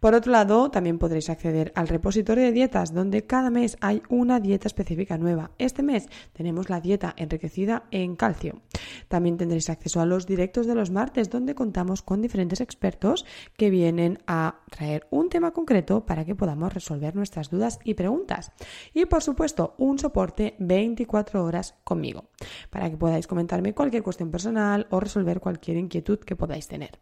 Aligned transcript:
Por 0.00 0.14
otro 0.14 0.32
lado, 0.32 0.70
también 0.70 0.98
podréis 0.98 1.28
acceder 1.28 1.72
al 1.76 1.86
repositorio 1.86 2.44
de 2.44 2.52
dietas, 2.52 2.94
donde 2.94 3.26
cada 3.26 3.50
mes 3.50 3.76
hay 3.82 4.02
una 4.08 4.40
dieta 4.40 4.66
específica 4.66 5.18
nueva. 5.18 5.50
Este 5.58 5.82
mes 5.82 6.08
tenemos 6.32 6.70
la 6.70 6.80
dieta 6.80 7.12
enriquecida 7.18 7.84
en 7.90 8.16
calcio. 8.16 8.62
También 9.08 9.36
tendréis 9.36 9.68
acceso 9.68 10.00
a 10.00 10.06
los 10.06 10.26
directos 10.26 10.66
de 10.66 10.74
los 10.74 10.90
martes, 10.90 11.28
donde 11.28 11.54
contamos 11.54 12.00
con 12.00 12.22
diferentes 12.22 12.62
expertos 12.62 13.26
que 13.58 13.68
vienen 13.68 14.20
a 14.26 14.60
traer 14.70 15.06
un 15.10 15.28
tema 15.28 15.50
concreto 15.50 16.06
para 16.06 16.24
que 16.24 16.34
podamos 16.34 16.72
resolver 16.72 17.14
nuestras 17.14 17.50
dudas 17.50 17.78
y 17.84 17.92
preguntas. 17.92 18.52
Y 18.94 19.04
por 19.04 19.22
supuesto, 19.22 19.74
un 19.76 19.98
soporte 19.98 20.56
24 20.60 21.44
horas 21.44 21.74
conmigo, 21.84 22.30
para 22.70 22.88
que 22.88 22.96
podáis 22.96 23.26
comentarme 23.26 23.74
cualquier 23.74 24.02
cuestión 24.02 24.30
personal 24.30 24.86
o 24.88 24.98
resolver 24.98 25.40
cualquier 25.40 25.76
inquietud 25.76 26.20
que 26.20 26.36
podáis 26.36 26.68
tener. 26.68 27.00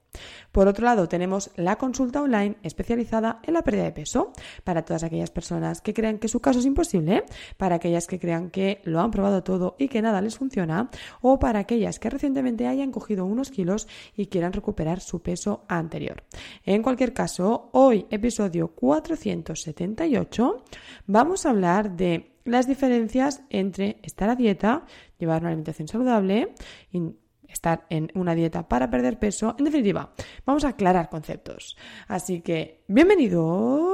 Por 0.50 0.66
otro 0.66 0.84
lado, 0.84 1.08
tenemos 1.08 1.52
la 1.54 1.76
consulta 1.76 2.22
online 2.22 2.56
especial 2.64 2.87
especializada 2.88 3.40
en 3.42 3.54
la 3.54 3.62
pérdida 3.62 3.84
de 3.84 3.92
peso, 3.92 4.32
para 4.64 4.84
todas 4.84 5.02
aquellas 5.02 5.30
personas 5.30 5.82
que 5.82 5.92
crean 5.92 6.18
que 6.18 6.28
su 6.28 6.40
caso 6.40 6.60
es 6.60 6.64
imposible, 6.64 7.24
para 7.58 7.76
aquellas 7.76 8.06
que 8.06 8.18
crean 8.18 8.50
que 8.50 8.80
lo 8.84 9.00
han 9.00 9.10
probado 9.10 9.42
todo 9.42 9.76
y 9.78 9.88
que 9.88 10.00
nada 10.00 10.22
les 10.22 10.38
funciona, 10.38 10.88
o 11.20 11.38
para 11.38 11.58
aquellas 11.60 11.98
que 11.98 12.08
recientemente 12.08 12.66
hayan 12.66 12.90
cogido 12.90 13.26
unos 13.26 13.50
kilos 13.50 13.88
y 14.16 14.26
quieran 14.26 14.54
recuperar 14.54 15.00
su 15.00 15.20
peso 15.20 15.64
anterior. 15.68 16.24
En 16.64 16.82
cualquier 16.82 17.12
caso, 17.12 17.68
hoy, 17.72 18.06
episodio 18.10 18.68
478, 18.68 20.64
vamos 21.06 21.44
a 21.44 21.50
hablar 21.50 21.94
de 21.94 22.32
las 22.44 22.66
diferencias 22.66 23.42
entre 23.50 23.98
estar 24.02 24.30
a 24.30 24.34
dieta, 24.34 24.86
llevar 25.18 25.42
una 25.42 25.48
alimentación 25.48 25.88
saludable, 25.88 26.54
estar 27.48 27.86
en 27.90 28.10
una 28.14 28.34
dieta 28.34 28.68
para 28.68 28.90
perder 28.90 29.18
peso. 29.18 29.56
En 29.58 29.64
definitiva, 29.64 30.12
vamos 30.46 30.64
a 30.64 30.68
aclarar 30.68 31.08
conceptos. 31.08 31.76
Así 32.06 32.40
que, 32.40 32.84
bienvenidos 32.86 33.92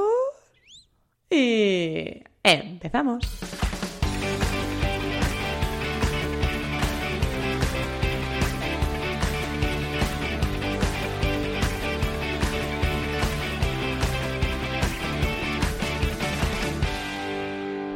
y 1.29 2.23
empezamos. 2.43 3.25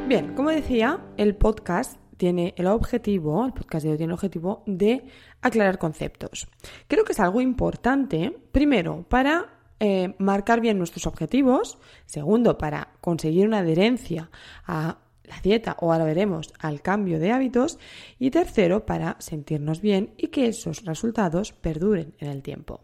Bien, 0.09 0.33
como 0.33 0.49
decía, 0.49 1.01
el 1.17 1.35
podcast 1.35 1.99
tiene 2.19 2.53
el 2.57 2.67
objetivo, 2.67 3.45
el 3.45 3.53
podcast 3.53 3.85
de 3.85 3.91
hoy 3.91 3.97
tiene 3.97 4.11
el 4.11 4.15
objetivo 4.15 4.61
de 4.67 5.05
aclarar 5.41 5.79
conceptos. 5.79 6.49
Creo 6.89 7.05
que 7.05 7.13
es 7.13 7.19
algo 7.21 7.39
importante, 7.39 8.37
primero, 8.51 9.05
para 9.07 9.53
eh, 9.79 10.13
marcar 10.19 10.59
bien 10.59 10.77
nuestros 10.77 11.07
objetivos, 11.07 11.77
segundo, 12.05 12.57
para 12.57 12.89
conseguir 12.99 13.47
una 13.47 13.59
adherencia 13.59 14.29
a 14.67 14.97
la 15.23 15.39
dieta 15.41 15.77
o 15.79 15.93
ahora 15.93 16.03
veremos 16.03 16.51
al 16.59 16.81
cambio 16.81 17.19
de 17.19 17.31
hábitos 17.31 17.79
y 18.19 18.31
tercero, 18.31 18.85
para 18.85 19.15
sentirnos 19.19 19.79
bien 19.79 20.13
y 20.17 20.27
que 20.27 20.47
esos 20.47 20.83
resultados 20.83 21.53
perduren 21.53 22.15
en 22.19 22.27
el 22.27 22.41
tiempo. 22.43 22.81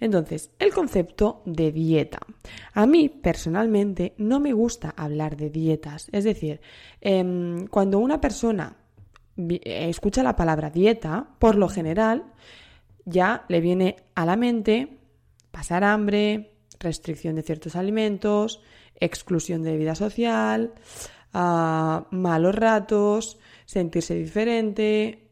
Entonces, 0.00 0.50
el 0.58 0.72
concepto 0.72 1.42
de 1.44 1.72
dieta. 1.72 2.18
A 2.74 2.86
mí 2.86 3.08
personalmente 3.08 4.14
no 4.18 4.40
me 4.40 4.52
gusta 4.52 4.94
hablar 4.96 5.36
de 5.36 5.50
dietas. 5.50 6.08
Es 6.12 6.24
decir, 6.24 6.60
em, 7.00 7.66
cuando 7.66 7.98
una 7.98 8.20
persona 8.20 8.76
escucha 9.36 10.22
la 10.22 10.36
palabra 10.36 10.70
dieta, 10.70 11.28
por 11.38 11.54
lo 11.54 11.68
general 11.68 12.32
ya 13.04 13.44
le 13.48 13.60
viene 13.60 13.96
a 14.14 14.26
la 14.26 14.36
mente 14.36 14.98
pasar 15.50 15.84
hambre, 15.84 16.54
restricción 16.80 17.36
de 17.36 17.42
ciertos 17.42 17.76
alimentos, 17.76 18.62
exclusión 19.00 19.62
de 19.62 19.76
vida 19.76 19.94
social, 19.94 20.74
ah, 21.32 22.06
malos 22.10 22.54
ratos, 22.54 23.38
sentirse 23.64 24.14
diferente, 24.14 25.28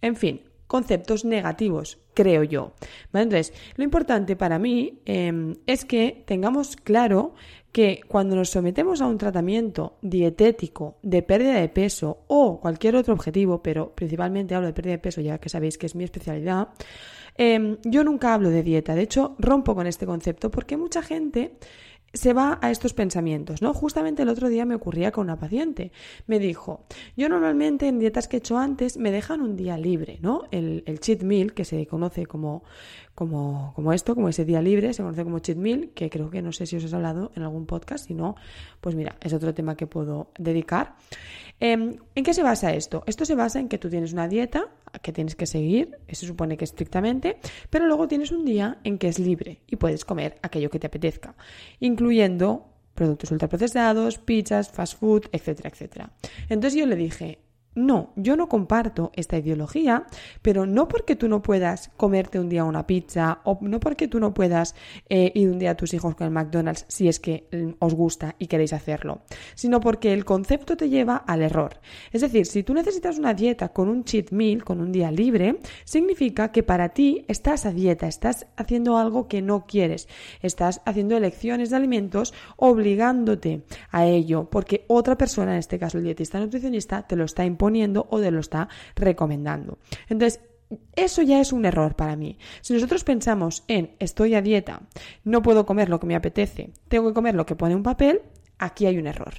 en 0.00 0.16
fin, 0.16 0.42
conceptos 0.70 1.24
negativos, 1.24 1.98
creo 2.14 2.44
yo. 2.44 2.74
Entonces, 3.12 3.52
lo 3.74 3.82
importante 3.82 4.36
para 4.36 4.60
mí 4.60 5.00
em, 5.04 5.56
es 5.66 5.84
que 5.84 6.22
tengamos 6.28 6.76
claro 6.76 7.34
que 7.72 8.02
cuando 8.06 8.36
nos 8.36 8.50
sometemos 8.50 9.00
a 9.00 9.08
un 9.08 9.18
tratamiento 9.18 9.98
dietético 10.00 10.96
de 11.02 11.22
pérdida 11.22 11.54
de 11.54 11.68
peso 11.68 12.18
o 12.28 12.60
cualquier 12.60 12.94
otro 12.94 13.14
objetivo, 13.14 13.60
pero 13.60 13.92
principalmente 13.96 14.54
hablo 14.54 14.68
de 14.68 14.72
pérdida 14.72 14.92
de 14.92 14.98
peso 14.98 15.20
ya 15.20 15.38
que 15.38 15.48
sabéis 15.48 15.76
que 15.76 15.86
es 15.86 15.96
mi 15.96 16.04
especialidad, 16.04 16.68
em, 17.36 17.78
yo 17.82 18.04
nunca 18.04 18.32
hablo 18.32 18.50
de 18.50 18.62
dieta. 18.62 18.94
De 18.94 19.02
hecho, 19.02 19.34
rompo 19.40 19.74
con 19.74 19.88
este 19.88 20.06
concepto 20.06 20.52
porque 20.52 20.76
mucha 20.76 21.02
gente 21.02 21.56
se 22.12 22.32
va 22.32 22.58
a 22.60 22.70
estos 22.70 22.92
pensamientos, 22.92 23.62
¿no? 23.62 23.72
Justamente 23.72 24.22
el 24.22 24.28
otro 24.28 24.48
día 24.48 24.64
me 24.64 24.74
ocurría 24.74 25.12
con 25.12 25.24
una 25.24 25.38
paciente. 25.38 25.92
Me 26.26 26.38
dijo, 26.38 26.84
yo 27.16 27.28
normalmente 27.28 27.86
en 27.86 27.98
dietas 27.98 28.26
que 28.26 28.36
he 28.36 28.38
hecho 28.38 28.58
antes 28.58 28.96
me 28.96 29.12
dejan 29.12 29.40
un 29.40 29.56
día 29.56 29.78
libre, 29.78 30.18
¿no? 30.20 30.42
El, 30.50 30.82
el 30.86 31.00
cheat 31.00 31.22
meal, 31.22 31.52
que 31.54 31.64
se 31.64 31.86
conoce 31.86 32.26
como, 32.26 32.64
como, 33.20 33.74
como, 33.74 33.92
esto, 33.92 34.14
como 34.14 34.30
ese 34.30 34.46
día 34.46 34.62
libre, 34.62 34.94
se 34.94 35.02
conoce 35.02 35.24
como 35.24 35.40
cheat 35.40 35.58
meal, 35.58 35.90
que 35.94 36.08
creo 36.08 36.30
que 36.30 36.40
no 36.40 36.52
sé 36.52 36.64
si 36.64 36.76
os 36.76 36.90
he 36.90 36.96
hablado 36.96 37.32
en 37.36 37.42
algún 37.42 37.66
podcast, 37.66 38.06
si 38.06 38.14
no, 38.14 38.34
pues 38.80 38.94
mira, 38.94 39.16
es 39.20 39.34
otro 39.34 39.52
tema 39.52 39.76
que 39.76 39.86
puedo 39.86 40.30
dedicar. 40.38 40.94
Em, 41.60 41.98
¿En 42.14 42.24
qué 42.24 42.32
se 42.32 42.42
basa 42.42 42.72
esto? 42.72 43.04
Esto 43.06 43.26
se 43.26 43.34
basa 43.34 43.60
en 43.60 43.68
que 43.68 43.76
tú 43.76 43.90
tienes 43.90 44.14
una 44.14 44.26
dieta 44.26 44.70
que 45.02 45.12
tienes 45.12 45.36
que 45.36 45.44
seguir, 45.44 45.98
se 46.08 46.24
supone 46.24 46.56
que 46.56 46.64
estrictamente, 46.64 47.36
pero 47.68 47.86
luego 47.86 48.08
tienes 48.08 48.32
un 48.32 48.46
día 48.46 48.78
en 48.84 48.96
que 48.96 49.08
es 49.08 49.18
libre 49.18 49.60
y 49.66 49.76
puedes 49.76 50.06
comer 50.06 50.38
aquello 50.40 50.70
que 50.70 50.78
te 50.78 50.86
apetezca, 50.86 51.34
incluyendo 51.78 52.68
productos 52.94 53.30
ultraprocesados, 53.32 54.16
pizzas, 54.16 54.70
fast 54.70 54.98
food, 54.98 55.24
etcétera, 55.30 55.68
etcétera. 55.68 56.10
Entonces 56.48 56.80
yo 56.80 56.86
le 56.86 56.96
dije, 56.96 57.38
No, 57.76 58.12
yo 58.16 58.34
no 58.34 58.48
comparto 58.48 59.12
esta 59.14 59.38
ideología, 59.38 60.04
pero 60.42 60.66
no 60.66 60.88
porque 60.88 61.14
tú 61.14 61.28
no 61.28 61.40
puedas 61.40 61.90
comerte 61.96 62.40
un 62.40 62.48
día 62.48 62.64
una 62.64 62.84
pizza 62.84 63.42
o 63.44 63.58
no 63.60 63.78
porque 63.78 64.08
tú 64.08 64.18
no 64.18 64.34
puedas 64.34 64.74
eh, 65.08 65.30
ir 65.36 65.48
un 65.48 65.60
día 65.60 65.70
a 65.70 65.76
tus 65.76 65.94
hijos 65.94 66.16
con 66.16 66.26
el 66.26 66.32
McDonald's 66.32 66.84
si 66.88 67.06
es 67.06 67.20
que 67.20 67.46
mm, 67.52 67.74
os 67.78 67.94
gusta 67.94 68.34
y 68.40 68.48
queréis 68.48 68.72
hacerlo, 68.72 69.22
sino 69.54 69.78
porque 69.78 70.12
el 70.12 70.24
concepto 70.24 70.76
te 70.76 70.88
lleva 70.88 71.14
al 71.14 71.42
error. 71.42 71.78
Es 72.10 72.22
decir, 72.22 72.46
si 72.46 72.64
tú 72.64 72.74
necesitas 72.74 73.20
una 73.20 73.34
dieta 73.34 73.68
con 73.68 73.88
un 73.88 74.02
cheat 74.02 74.32
meal, 74.32 74.64
con 74.64 74.80
un 74.80 74.90
día 74.90 75.12
libre, 75.12 75.60
significa 75.84 76.50
que 76.50 76.64
para 76.64 76.88
ti 76.88 77.24
estás 77.28 77.66
a 77.66 77.72
dieta, 77.72 78.08
estás 78.08 78.48
haciendo 78.56 78.98
algo 78.98 79.28
que 79.28 79.42
no 79.42 79.66
quieres, 79.66 80.08
estás 80.42 80.82
haciendo 80.86 81.16
elecciones 81.16 81.70
de 81.70 81.76
alimentos 81.76 82.34
obligándote 82.56 83.62
a 83.92 84.06
ello, 84.06 84.50
porque 84.50 84.84
otra 84.88 85.16
persona, 85.16 85.52
en 85.52 85.58
este 85.58 85.78
caso 85.78 85.98
el 85.98 86.04
dietista 86.04 86.40
nutricionista, 86.40 87.06
te 87.06 87.14
lo 87.14 87.24
está 87.24 87.44
imponiendo 87.44 87.59
poniendo 87.60 88.06
o 88.08 88.18
te 88.18 88.30
lo 88.30 88.40
está 88.40 88.70
recomendando. 88.96 89.78
Entonces, 90.08 90.40
eso 90.96 91.20
ya 91.20 91.42
es 91.42 91.52
un 91.52 91.66
error 91.66 91.94
para 91.94 92.16
mí. 92.16 92.38
Si 92.62 92.72
nosotros 92.72 93.04
pensamos 93.04 93.64
en 93.68 93.96
estoy 93.98 94.34
a 94.34 94.40
dieta, 94.40 94.80
no 95.24 95.42
puedo 95.42 95.66
comer 95.66 95.90
lo 95.90 96.00
que 96.00 96.06
me 96.06 96.16
apetece, 96.16 96.72
tengo 96.88 97.08
que 97.08 97.14
comer 97.14 97.34
lo 97.34 97.44
que 97.44 97.56
pone 97.56 97.76
un 97.76 97.82
papel, 97.82 98.22
aquí 98.58 98.86
hay 98.86 98.96
un 98.96 99.06
error. 99.06 99.34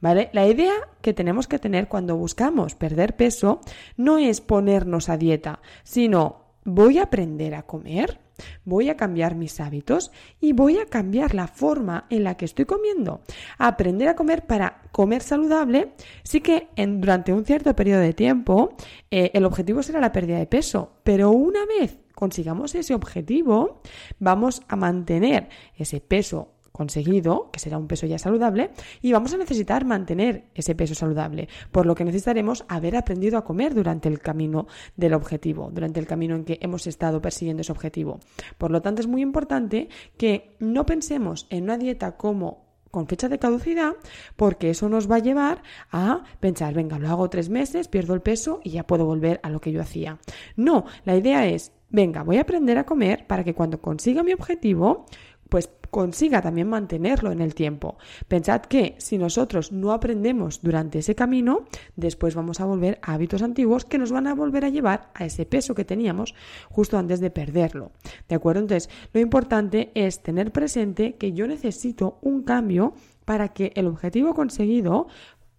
¿Vale? 0.00 0.30
La 0.32 0.46
idea 0.46 0.72
que 1.02 1.12
tenemos 1.12 1.48
que 1.48 1.58
tener 1.58 1.86
cuando 1.86 2.16
buscamos 2.16 2.74
perder 2.74 3.14
peso 3.14 3.60
no 3.98 4.16
es 4.16 4.40
ponernos 4.40 5.10
a 5.10 5.18
dieta, 5.18 5.60
sino 5.84 6.54
voy 6.64 6.98
a 6.98 7.04
aprender 7.04 7.54
a 7.56 7.64
comer 7.64 8.25
voy 8.64 8.88
a 8.88 8.96
cambiar 8.96 9.34
mis 9.34 9.60
hábitos 9.60 10.10
y 10.40 10.52
voy 10.52 10.78
a 10.78 10.86
cambiar 10.86 11.34
la 11.34 11.46
forma 11.46 12.06
en 12.10 12.24
la 12.24 12.36
que 12.36 12.44
estoy 12.44 12.64
comiendo. 12.64 13.20
aprender 13.58 14.08
a 14.08 14.16
comer 14.16 14.46
para 14.46 14.82
comer 14.92 15.22
saludable, 15.22 15.92
sí 16.22 16.40
que 16.40 16.68
durante 16.76 17.32
un 17.32 17.44
cierto 17.44 17.74
periodo 17.74 18.00
de 18.00 18.12
tiempo 18.12 18.76
eh, 19.10 19.30
el 19.34 19.44
objetivo 19.44 19.82
será 19.82 20.00
la 20.00 20.12
pérdida 20.12 20.38
de 20.38 20.46
peso, 20.46 20.92
pero 21.04 21.30
una 21.30 21.60
vez 21.66 21.98
consigamos 22.14 22.74
ese 22.74 22.94
objetivo, 22.94 23.82
vamos 24.18 24.62
a 24.68 24.76
mantener 24.76 25.48
ese 25.76 26.00
peso 26.00 26.55
conseguido, 26.76 27.50
que 27.50 27.58
será 27.58 27.78
un 27.78 27.88
peso 27.88 28.06
ya 28.06 28.18
saludable, 28.18 28.70
y 29.00 29.10
vamos 29.10 29.32
a 29.32 29.38
necesitar 29.38 29.86
mantener 29.86 30.44
ese 30.54 30.74
peso 30.74 30.94
saludable, 30.94 31.48
por 31.72 31.86
lo 31.86 31.94
que 31.94 32.04
necesitaremos 32.04 32.66
haber 32.68 32.96
aprendido 32.96 33.38
a 33.38 33.44
comer 33.44 33.74
durante 33.74 34.10
el 34.10 34.20
camino 34.20 34.66
del 34.94 35.14
objetivo, 35.14 35.70
durante 35.72 36.00
el 36.00 36.06
camino 36.06 36.36
en 36.36 36.44
que 36.44 36.58
hemos 36.60 36.86
estado 36.86 37.22
persiguiendo 37.22 37.62
ese 37.62 37.72
objetivo. 37.72 38.20
Por 38.58 38.70
lo 38.70 38.82
tanto, 38.82 39.00
es 39.00 39.06
muy 39.06 39.22
importante 39.22 39.88
que 40.18 40.54
no 40.58 40.84
pensemos 40.84 41.46
en 41.48 41.64
una 41.64 41.78
dieta 41.78 42.18
como 42.18 42.66
con 42.90 43.06
fecha 43.06 43.30
de 43.30 43.38
caducidad, 43.38 43.92
porque 44.36 44.68
eso 44.68 44.90
nos 44.90 45.10
va 45.10 45.16
a 45.16 45.20
llevar 45.20 45.62
a 45.90 46.24
pensar, 46.40 46.74
venga, 46.74 46.98
lo 46.98 47.08
hago 47.08 47.30
tres 47.30 47.48
meses, 47.48 47.88
pierdo 47.88 48.12
el 48.12 48.20
peso 48.20 48.60
y 48.62 48.70
ya 48.70 48.86
puedo 48.86 49.06
volver 49.06 49.40
a 49.42 49.48
lo 49.48 49.60
que 49.60 49.72
yo 49.72 49.80
hacía. 49.80 50.18
No, 50.56 50.84
la 51.04 51.16
idea 51.16 51.46
es, 51.46 51.72
venga, 51.88 52.22
voy 52.22 52.36
a 52.36 52.42
aprender 52.42 52.76
a 52.76 52.84
comer 52.84 53.26
para 53.26 53.44
que 53.44 53.54
cuando 53.54 53.80
consiga 53.80 54.22
mi 54.22 54.32
objetivo, 54.32 55.06
pues 55.48 55.68
consiga 55.90 56.42
también 56.42 56.68
mantenerlo 56.68 57.32
en 57.32 57.40
el 57.40 57.54
tiempo. 57.54 57.98
Pensad 58.28 58.62
que 58.62 58.94
si 58.98 59.18
nosotros 59.18 59.72
no 59.72 59.92
aprendemos 59.92 60.60
durante 60.62 60.98
ese 60.98 61.14
camino, 61.14 61.64
después 61.96 62.34
vamos 62.34 62.60
a 62.60 62.64
volver 62.64 62.98
a 63.02 63.14
hábitos 63.14 63.42
antiguos 63.42 63.84
que 63.84 63.98
nos 63.98 64.12
van 64.12 64.26
a 64.26 64.34
volver 64.34 64.64
a 64.64 64.68
llevar 64.68 65.10
a 65.14 65.24
ese 65.24 65.46
peso 65.46 65.74
que 65.74 65.84
teníamos 65.84 66.34
justo 66.68 66.98
antes 66.98 67.20
de 67.20 67.30
perderlo. 67.30 67.92
¿De 68.28 68.34
acuerdo? 68.34 68.60
Entonces, 68.60 68.90
lo 69.12 69.20
importante 69.20 69.90
es 69.94 70.22
tener 70.22 70.52
presente 70.52 71.16
que 71.16 71.32
yo 71.32 71.46
necesito 71.46 72.18
un 72.22 72.42
cambio 72.42 72.94
para 73.26 73.48
que 73.48 73.72
el 73.74 73.86
objetivo 73.86 74.34
conseguido 74.34 75.08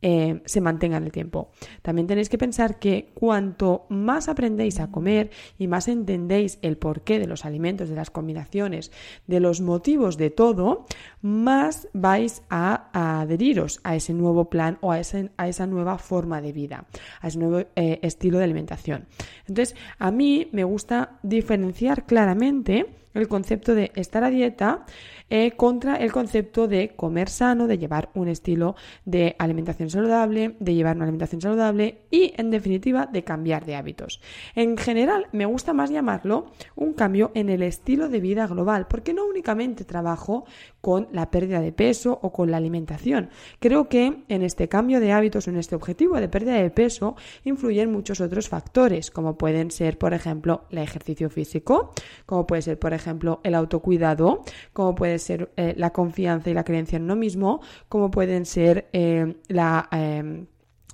eh, 0.01 0.41
se 0.45 0.61
mantenga 0.61 0.97
en 0.97 1.05
el 1.05 1.11
tiempo. 1.11 1.49
También 1.81 2.05
tenéis 2.05 2.29
que 2.29 2.37
pensar 2.37 2.77
que 2.77 3.09
cuanto 3.15 3.85
más 3.89 4.29
aprendéis 4.29 4.79
a 4.79 4.91
comer 4.91 5.31
y 5.57 5.67
más 5.67 5.87
entendéis 5.87 6.59
el 6.61 6.77
porqué 6.77 7.17
de 7.17 7.25
los 7.25 7.45
alimentos, 7.45 7.89
de 7.89 7.95
las 7.95 8.11
combinaciones, 8.11 8.91
de 9.25 9.39
los 9.39 9.59
motivos 9.59 10.17
de 10.17 10.29
todo, 10.29 10.85
más 11.21 11.87
vais 11.93 12.43
a, 12.49 13.19
adheriros 13.21 13.79
a 13.83 13.95
ese 13.95 14.13
nuevo 14.13 14.49
plan 14.49 14.77
o 14.81 14.91
a, 14.91 14.99
esa 14.99 15.67
nueva 15.67 15.97
forma 15.97 16.41
de 16.41 16.51
vida, 16.51 16.85
a 17.21 17.27
ese 17.27 17.39
nuevo 17.39 17.67
eh, 17.75 17.99
estilo 18.03 18.37
de 18.37 18.43
alimentación. 18.43 19.07
Entonces, 19.47 19.75
a 19.97 20.11
mí 20.11 20.49
me 20.51 20.63
gusta 20.63 21.17
diferenciar 21.23 22.05
claramente 22.05 22.85
el 23.19 23.27
concepto 23.27 23.75
de 23.75 23.91
estar 23.95 24.23
a 24.23 24.29
dieta 24.29 24.85
eh, 25.29 25.51
contra 25.51 25.97
el 25.97 26.11
concepto 26.13 26.67
de 26.69 26.95
comer 26.95 27.27
sano, 27.29 27.67
de 27.67 27.77
llevar 27.77 28.09
un 28.13 28.29
estilo 28.29 28.75
de 29.03 29.35
alimentación 29.39 29.89
saludable, 29.89 30.55
de 30.59 30.73
llevar 30.73 30.95
una 30.95 31.03
alimentación 31.03 31.41
saludable 31.41 32.03
y, 32.09 32.33
en 32.37 32.49
definitiva, 32.49 33.07
de 33.07 33.23
cambiar 33.23 33.65
de 33.65 33.75
hábitos. 33.75 34.21
En 34.55 34.77
general, 34.77 35.27
me 35.33 35.45
gusta 35.45 35.73
más 35.73 35.89
llamarlo 35.89 36.51
un 36.75 36.93
cambio 36.93 37.31
en 37.33 37.49
el 37.49 37.61
estilo 37.61 38.07
de 38.07 38.21
vida 38.21 38.47
global, 38.47 38.87
porque 38.87 39.13
no 39.13 39.25
únicamente 39.25 39.83
trabajo 39.83 40.45
con 40.79 41.09
la 41.11 41.29
pérdida 41.29 41.59
de 41.59 41.73
peso 41.73 42.17
o 42.21 42.31
con 42.31 42.49
la 42.49 42.57
alimentación. 42.57 43.29
Creo 43.59 43.89
que 43.89 44.23
en 44.29 44.41
este 44.43 44.69
cambio 44.69 45.01
de 45.01 45.11
hábitos, 45.11 45.49
en 45.49 45.57
este 45.57 45.75
objetivo 45.75 46.15
de 46.21 46.29
pérdida 46.29 46.53
de 46.53 46.69
peso, 46.69 47.17
influyen 47.43 47.91
muchos 47.91 48.21
otros 48.21 48.47
factores, 48.47 49.11
como 49.11 49.37
pueden 49.37 49.71
ser, 49.71 49.97
por 49.97 50.13
ejemplo, 50.13 50.65
el 50.69 50.77
ejercicio 50.77 51.29
físico, 51.29 51.93
como 52.25 52.47
puede 52.47 52.61
ser, 52.61 52.79
por 52.79 52.93
ejemplo, 52.93 53.06
el 53.43 53.55
autocuidado, 53.55 54.43
como 54.73 54.95
puede 54.95 55.19
ser 55.19 55.51
eh, 55.57 55.73
la 55.77 55.91
confianza 55.91 56.49
y 56.49 56.53
la 56.53 56.63
creencia 56.63 56.97
en 56.97 57.03
uno 57.03 57.15
mismo, 57.15 57.61
como 57.89 58.11
pueden 58.11 58.45
ser 58.45 58.87
eh, 58.93 59.35
la 59.47 59.87
eh, 59.91 60.45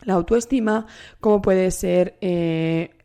la 0.05 0.15
autoestima, 0.15 0.85
como 1.21 1.41
puede 1.41 1.71
ser 1.71 2.17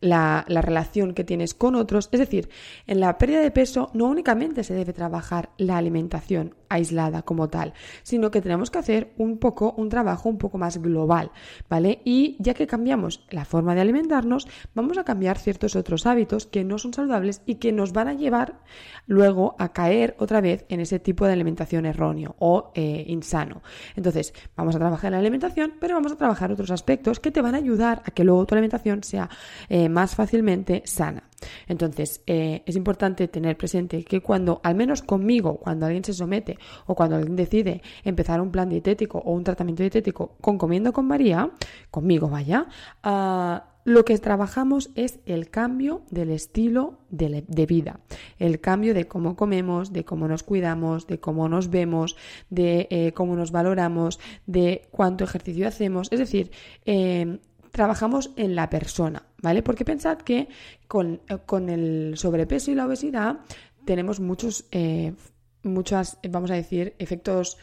la, 0.00 0.44
relación 0.48 1.14
que 1.14 1.24
tienes 1.24 1.54
con 1.54 1.74
otros. 1.74 2.08
Es 2.12 2.20
decir, 2.20 2.48
en 2.86 3.00
la 3.00 3.18
pérdida 3.18 3.40
de 3.40 3.50
peso 3.50 3.90
no 3.94 4.06
únicamente 4.06 4.64
se 4.64 4.74
debe 4.74 4.92
trabajar 4.92 5.50
la 5.58 5.76
alimentación 5.76 6.54
aislada 6.68 7.22
como 7.22 7.48
tal, 7.48 7.72
sino 8.02 8.30
que 8.30 8.42
tenemos 8.42 8.70
que 8.70 8.78
hacer 8.78 9.12
un 9.16 9.38
poco 9.38 9.72
un 9.76 9.88
trabajo 9.88 10.28
un 10.28 10.36
poco 10.36 10.58
más 10.58 10.78
global, 10.78 11.30
¿vale? 11.68 12.00
Y 12.04 12.36
ya 12.40 12.52
que 12.54 12.66
cambiamos 12.66 13.26
la 13.30 13.46
forma 13.46 13.74
de 13.74 13.80
alimentarnos, 13.80 14.46
vamos 14.74 14.98
a 14.98 15.04
cambiar 15.04 15.38
ciertos 15.38 15.76
otros 15.76 16.06
hábitos 16.06 16.46
que 16.46 16.64
no 16.64 16.78
son 16.78 16.92
saludables 16.92 17.42
y 17.46 17.56
que 17.56 17.72
nos 17.72 17.92
van 17.92 18.08
a 18.08 18.14
llevar 18.14 18.60
luego 19.06 19.56
a 19.58 19.72
caer 19.72 20.14
otra 20.18 20.40
vez 20.40 20.66
en 20.68 20.80
ese 20.80 20.98
tipo 20.98 21.26
de 21.26 21.32
alimentación 21.32 21.86
erróneo 21.86 22.36
o 22.38 22.70
eh, 22.74 23.04
insano. 23.08 23.62
Entonces, 23.96 24.34
vamos 24.54 24.76
a 24.76 24.78
trabajar 24.78 25.12
la 25.12 25.18
alimentación, 25.18 25.74
pero 25.80 25.94
vamos 25.94 26.12
a 26.12 26.16
trabajar 26.16 26.52
otros 26.52 26.70
aspectos 26.70 27.20
que 27.20 27.30
te 27.30 27.40
van 27.40 27.54
a 27.54 27.58
ayudar 27.58 28.02
a 28.04 28.10
que 28.10 28.24
luego 28.24 28.44
tu 28.44 28.54
alimentación 28.54 29.02
sea 29.02 29.30
eh, 29.68 29.87
más 29.88 30.14
fácilmente 30.14 30.82
sana. 30.84 31.24
Entonces, 31.66 32.22
eh, 32.26 32.62
es 32.66 32.76
importante 32.76 33.28
tener 33.28 33.56
presente 33.56 34.04
que 34.04 34.20
cuando, 34.20 34.60
al 34.64 34.74
menos 34.74 35.02
conmigo, 35.02 35.58
cuando 35.58 35.86
alguien 35.86 36.04
se 36.04 36.12
somete 36.12 36.58
o 36.86 36.94
cuando 36.94 37.16
alguien 37.16 37.36
decide 37.36 37.82
empezar 38.04 38.40
un 38.40 38.50
plan 38.50 38.68
dietético 38.68 39.18
o 39.18 39.32
un 39.32 39.44
tratamiento 39.44 39.82
dietético 39.82 40.36
con 40.40 40.58
comiendo 40.58 40.92
con 40.92 41.06
María, 41.06 41.50
conmigo 41.90 42.28
vaya, 42.28 42.66
ah, 43.02 43.64
lo 43.88 44.04
que 44.04 44.18
trabajamos 44.18 44.90
es 44.96 45.18
el 45.24 45.48
cambio 45.48 46.02
del 46.10 46.28
estilo 46.28 46.98
de, 47.08 47.66
vida, 47.66 48.00
el 48.38 48.60
cambio 48.60 48.92
de 48.92 49.08
cómo 49.08 49.34
comemos, 49.34 49.94
de 49.94 50.04
cómo 50.04 50.28
nos 50.28 50.42
cuidamos, 50.42 51.06
de 51.06 51.20
cómo 51.20 51.48
nos 51.48 51.70
vemos, 51.70 52.14
de 52.50 52.86
eh, 52.90 53.12
cómo 53.12 53.34
nos 53.34 53.50
valoramos, 53.50 54.20
de 54.46 54.82
cuánto 54.90 55.24
ejercicio 55.24 55.66
hacemos. 55.66 56.08
Es 56.10 56.18
decir, 56.18 56.50
eh, 56.84 57.38
trabajamos 57.78 58.32
en 58.34 58.56
la 58.56 58.68
persona, 58.68 59.22
¿vale? 59.40 59.62
Porque 59.62 59.84
pensad 59.84 60.18
que 60.18 60.48
con, 60.88 61.20
con 61.46 61.68
el 61.68 62.14
sobrepeso 62.16 62.72
y 62.72 62.74
la 62.74 62.86
obesidad 62.86 63.38
tenemos 63.84 64.18
muchos, 64.18 64.64
eh, 64.72 65.14
muchas, 65.62 66.18
vamos 66.28 66.50
a 66.50 66.54
decir, 66.54 66.96
efectos 66.98 67.56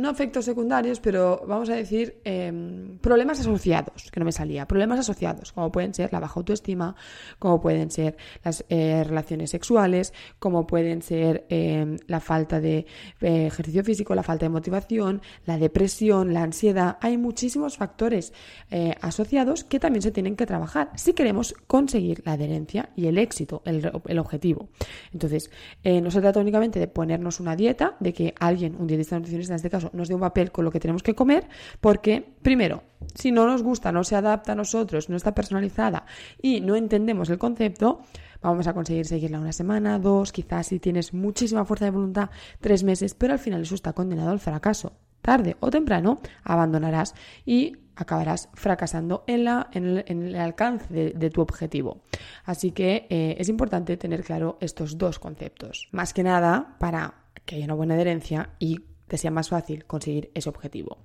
no 0.00 0.10
efectos 0.10 0.44
secundarios, 0.44 1.00
pero 1.00 1.42
vamos 1.46 1.68
a 1.70 1.74
decir 1.74 2.20
em, 2.24 2.98
problemas 2.98 3.40
asociados, 3.40 4.10
que 4.10 4.20
no 4.20 4.26
me 4.26 4.32
salía, 4.32 4.66
problemas 4.66 5.00
asociados, 5.00 5.52
como 5.52 5.70
pueden 5.72 5.94
ser 5.94 6.12
la 6.12 6.20
baja 6.20 6.34
autoestima, 6.36 6.94
como 7.38 7.60
pueden 7.60 7.90
ser 7.90 8.16
las 8.44 8.64
eh, 8.68 9.04
relaciones 9.04 9.50
sexuales, 9.50 10.12
como 10.38 10.66
pueden 10.66 11.02
ser 11.02 11.46
em, 11.48 11.96
la 12.06 12.20
falta 12.20 12.60
de 12.60 12.86
eh, 13.20 13.46
ejercicio 13.46 13.84
físico, 13.84 14.14
la 14.14 14.22
falta 14.22 14.46
de 14.46 14.50
motivación, 14.50 15.22
la 15.44 15.58
depresión, 15.58 16.32
la 16.32 16.42
ansiedad. 16.42 16.98
Hay 17.00 17.18
muchísimos 17.18 17.76
factores 17.76 18.32
eh, 18.70 18.94
asociados 19.00 19.64
que 19.64 19.80
también 19.80 20.02
se 20.02 20.10
tienen 20.10 20.36
que 20.36 20.46
trabajar 20.46 20.90
si 20.94 21.12
queremos 21.12 21.54
conseguir 21.66 22.22
la 22.24 22.32
adherencia 22.32 22.90
y 22.96 23.06
el 23.06 23.18
éxito, 23.18 23.62
el, 23.64 23.90
el 24.06 24.18
objetivo. 24.18 24.68
Entonces, 25.12 25.50
no 25.84 26.10
se 26.10 26.20
trata 26.20 26.40
únicamente 26.40 26.78
de 26.78 26.88
ponernos 26.88 27.40
una 27.40 27.56
dieta, 27.56 27.96
de 28.00 28.12
que 28.12 28.34
alguien, 28.38 28.76
un 28.78 28.86
dietista 28.86 29.16
nutricionista 29.16 29.54
en 29.54 29.56
este 29.56 29.70
caso, 29.70 29.87
nos 29.92 30.08
dé 30.08 30.14
un 30.14 30.20
papel 30.20 30.52
con 30.52 30.64
lo 30.64 30.70
que 30.70 30.80
tenemos 30.80 31.02
que 31.02 31.14
comer, 31.14 31.48
porque, 31.80 32.34
primero, 32.42 32.82
si 33.14 33.32
no 33.32 33.46
nos 33.46 33.62
gusta, 33.62 33.92
no 33.92 34.04
se 34.04 34.16
adapta 34.16 34.52
a 34.52 34.54
nosotros, 34.54 35.08
no 35.08 35.16
está 35.16 35.34
personalizada 35.34 36.06
y 36.40 36.60
no 36.60 36.76
entendemos 36.76 37.30
el 37.30 37.38
concepto, 37.38 38.00
vamos 38.42 38.66
a 38.66 38.74
conseguir 38.74 39.06
seguirla 39.06 39.40
una 39.40 39.52
semana, 39.52 39.98
dos, 39.98 40.32
quizás 40.32 40.66
si 40.68 40.78
tienes 40.78 41.14
muchísima 41.14 41.64
fuerza 41.64 41.86
de 41.86 41.90
voluntad, 41.92 42.30
tres 42.60 42.84
meses, 42.84 43.14
pero 43.14 43.32
al 43.32 43.38
final 43.38 43.62
eso 43.62 43.74
está 43.74 43.92
condenado 43.92 44.30
al 44.30 44.40
fracaso 44.40 44.92
tarde 45.22 45.56
o 45.60 45.70
temprano 45.70 46.20
abandonarás 46.44 47.14
y 47.44 47.76
acabarás 47.96 48.48
fracasando 48.54 49.24
en, 49.26 49.44
la, 49.44 49.68
en, 49.72 49.98
el, 49.98 50.36
alcance 50.36 51.12
de, 51.12 51.30
tu 51.30 51.40
objetivo. 51.40 52.00
Así 52.44 52.70
que 52.70 53.06
eh, 53.10 53.36
es 53.38 53.48
importante 53.48 53.96
tener 53.96 54.22
claro 54.22 54.56
estos 54.60 54.96
dos 54.96 55.18
conceptos. 55.18 55.88
Más 55.90 56.14
que 56.14 56.22
nada 56.22 56.76
para 56.78 57.14
que 57.44 57.56
haya 57.56 57.64
una 57.64 57.74
buena 57.74 57.94
adherencia 57.94 58.50
y 58.58 58.80
te 59.08 59.18
sea 59.18 59.30
más 59.30 59.48
fácil 59.48 59.84
conseguir 59.84 60.30
ese 60.34 60.48
objetivo. 60.48 60.98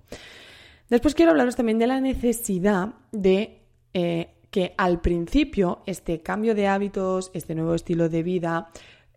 Después 0.89 1.15
quiero 1.15 1.31
hablaros 1.31 1.55
también 1.55 1.79
de 1.79 1.87
la 1.87 1.99
necesidad 1.99 2.89
de 3.11 3.63
eh, 3.93 4.35
que 4.51 4.75
al 4.77 5.01
principio 5.01 5.81
este 5.85 6.21
cambio 6.21 6.53
de 6.53 6.67
hábitos, 6.67 7.31
este 7.33 7.55
nuevo 7.55 7.73
estilo 7.73 8.09
de 8.09 8.21
vida, 8.21 8.69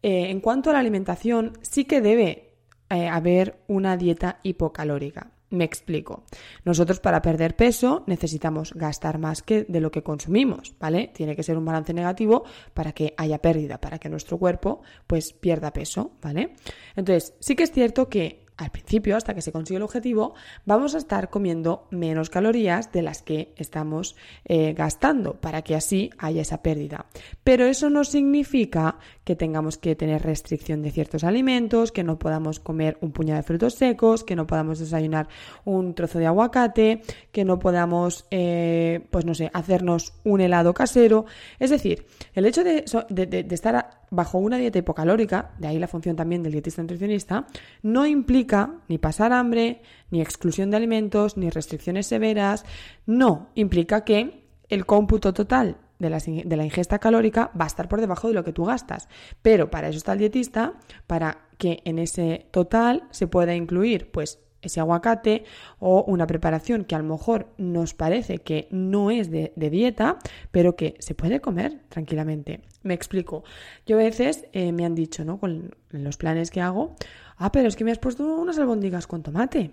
eh, 0.03 0.31
en 0.31 0.41
cuanto 0.41 0.71
a 0.71 0.75
la 0.75 0.79
alimentación, 0.79 1.59
sí 1.61 1.85
que 1.85 2.01
debe 2.01 2.43
haber 2.89 3.65
una 3.67 3.97
dieta 3.97 4.39
hipocalórica. 4.45 5.33
Me 5.51 5.65
explico. 5.65 6.25
Nosotros 6.65 6.99
para 6.99 7.23
perder 7.23 7.55
peso 7.55 8.03
necesitamos 8.07 8.73
gastar 8.75 9.19
más 9.19 9.43
que 9.43 9.63
de 9.65 9.81
lo 9.81 9.93
que 9.93 10.03
consumimos, 10.03 10.75
¿vale? 10.81 11.13
Tiene 11.15 11.37
que 11.37 11.45
ser 11.45 11.57
un 11.57 11.65
balance 11.65 11.95
negativo 11.95 12.45
para 12.75 12.93
que 12.93 13.15
haya 13.17 13.39
pérdida, 13.39 13.81
para 13.81 13.99
que 13.99 14.09
nuestro 14.09 14.39
cuerpo 14.39 14.83
pues 15.07 15.33
pierda 15.33 15.73
peso, 15.73 16.17
¿vale? 16.21 16.55
Entonces, 16.97 17.35
sí 17.39 17.55
que 17.55 17.63
es 17.63 17.71
cierto 17.71 18.09
que 18.09 18.46
al 18.57 18.71
principio, 18.71 19.17
hasta 19.17 19.35
que 19.35 19.43
se 19.43 19.53
consigue 19.53 19.77
el 19.77 19.83
objetivo, 19.83 20.35
vamos 20.65 20.95
a 20.95 20.99
estar 20.99 21.29
comiendo 21.29 21.87
menos 21.91 22.31
calorías 22.31 22.91
de 22.91 23.03
las 23.03 23.23
que 23.23 23.53
estamos 23.57 24.17
eh, 24.47 24.73
gastando 24.73 25.35
para 25.35 25.63
que 25.63 25.75
así 25.75 26.11
haya 26.19 26.41
esa 26.41 26.63
pérdida. 26.63 27.07
Pero 27.45 27.67
eso 27.67 27.91
no 27.91 28.05
significa 28.05 28.99
que 29.25 29.37
tengamos 29.37 29.77
que 29.77 29.95
tener 29.95 30.23
restricción 30.23 30.83
de 30.83 30.91
ciertos 30.91 31.23
alimentos, 31.25 31.93
que 31.93 32.03
no 32.03 32.19
podamos 32.19 32.59
comer 32.59 32.97
un 33.01 33.13
puñado 33.13 33.37
de 33.37 33.43
frutos 33.43 33.75
secos, 33.75 34.25
que 34.25 34.37
no 34.37 34.47
podamos 34.47 34.79
desayunar 34.79 35.29
un 35.65 35.95
trozo 35.95 36.19
de 36.19 36.27
aguacate, 36.27 37.03
que 37.33 37.45
no 37.45 37.59
podamos, 37.59 38.27
eh, 38.31 39.07
pues 39.11 39.27
no 39.27 39.35
sé, 39.35 39.51
hacernos 39.53 40.15
un 40.25 40.41
helado 40.41 40.73
casero. 40.73 41.27
Es 41.59 41.71
decir, 41.71 42.07
el 42.35 42.47
hecho 42.47 42.65
de, 42.65 42.85
de 43.11 43.55
estar 43.55 44.06
bajo 44.11 44.39
una 44.39 44.57
dieta 44.57 44.79
hipocalórica, 44.79 45.53
de 45.59 45.69
ahí 45.69 45.79
la 45.79 45.89
función 45.89 46.17
también 46.17 46.43
del 46.43 46.53
dietista 46.53 46.83
nutricionista, 46.83 47.47
no 47.83 48.07
implica 48.07 48.81
ni 48.89 48.99
pasar 48.99 49.33
hambre, 49.33 49.83
ni 50.11 50.21
exclusión 50.21 50.71
de 50.71 50.77
alimentos, 50.77 51.37
ni 51.37 51.51
restricciones 51.51 52.07
severas, 52.07 52.65
no, 53.07 53.49
implica 53.55 54.05
que 54.05 54.45
el 54.69 54.87
cómputo 54.87 55.33
total 55.33 55.79
de 55.99 56.11
la, 56.57 56.65
ingesta 56.65 56.99
calórica 56.99 57.51
va 57.59 57.65
a 57.65 57.69
estar 57.69 57.89
por 57.89 58.01
debajo 58.01 58.29
de 58.29 58.35
lo 58.35 58.45
que 58.45 58.53
tú 58.53 58.65
gastas. 58.65 59.09
Pero 59.43 59.71
para 59.71 59.89
eso 59.89 59.99
está 59.99 60.13
el 60.13 60.19
dietista, 60.19 60.75
para 61.07 61.49
que 61.59 61.81
en 61.85 61.99
ese 61.99 62.47
total 62.51 63.05
se 63.11 63.27
pueda 63.27 63.55
incluir 63.55 64.11
pues 64.11 64.41
ese 64.63 64.81
aguacate 64.81 65.45
o 65.79 66.03
una 66.05 66.27
preparación 66.27 66.85
que 66.85 66.95
a 66.95 66.99
lo 66.99 67.05
mejor 67.05 67.53
nos 67.59 67.95
parece 67.95 68.39
que 68.39 68.69
no 68.71 69.11
es 69.11 69.31
de, 69.31 69.53
dieta, 69.57 70.19
pero 70.51 70.77
que 70.77 70.97
se 70.99 71.15
puede 71.15 71.41
comer 71.41 71.81
tranquilamente. 71.89 72.63
Me 72.83 72.95
explico. 72.95 73.45
Yo 73.87 73.97
a 73.97 74.03
veces 74.03 74.47
eh, 74.53 74.73
me 74.73 74.85
han 74.85 74.95
dicho, 74.95 75.25
¿no? 75.25 75.39
Con 75.39 75.75
los 75.91 76.17
planes 76.17 76.51
que 76.51 76.61
hago, 76.61 76.97
ah, 77.37 77.53
pero 77.53 77.69
es 77.69 77.77
que 77.77 77.85
me 77.85 77.93
has 77.93 77.99
puesto 77.99 78.25
unas 78.25 78.59
albóndigas 78.59 79.07
con 79.07 79.23
tomate. 79.23 79.73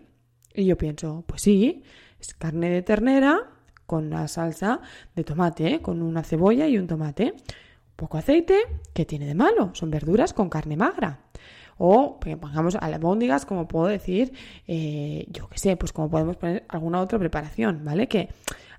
Y 0.53 0.65
yo 0.65 0.77
pienso, 0.77 1.23
pues 1.27 1.41
sí, 1.41 1.83
es 2.19 2.33
carne 2.35 2.69
de 2.69 2.81
ternera 2.81 3.49
con 3.85 4.07
una 4.07 4.27
salsa 4.27 4.81
de 5.15 5.23
tomate, 5.23 5.81
con 5.81 6.01
una 6.01 6.23
cebolla 6.23 6.67
y 6.67 6.77
un 6.77 6.87
tomate. 6.87 7.33
Poco 7.95 8.17
aceite, 8.17 8.59
¿qué 8.93 9.05
tiene 9.05 9.25
de 9.25 9.35
malo? 9.35 9.71
Son 9.73 9.91
verduras 9.91 10.33
con 10.33 10.49
carne 10.49 10.77
magra. 10.77 11.22
O 11.85 12.17
pongamos 12.39 12.75
albóndigas, 12.75 13.45
como 13.45 13.67
puedo 13.67 13.87
decir, 13.87 14.31
eh, 14.67 15.25
yo 15.27 15.49
qué 15.49 15.57
sé, 15.57 15.75
pues 15.75 15.91
como 15.91 16.09
podemos 16.09 16.37
poner 16.37 16.63
alguna 16.69 17.01
otra 17.01 17.19
preparación, 17.19 17.83
¿vale? 17.83 18.07
Que 18.07 18.29